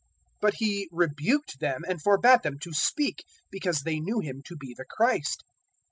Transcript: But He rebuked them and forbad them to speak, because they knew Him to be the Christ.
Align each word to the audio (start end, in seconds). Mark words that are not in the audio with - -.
But 0.39 0.55
He 0.55 0.89
rebuked 0.91 1.59
them 1.59 1.81
and 1.87 2.01
forbad 2.01 2.41
them 2.41 2.57
to 2.61 2.73
speak, 2.73 3.23
because 3.51 3.81
they 3.81 3.99
knew 3.99 4.19
Him 4.19 4.41
to 4.47 4.55
be 4.57 4.73
the 4.75 4.85
Christ. 4.89 5.43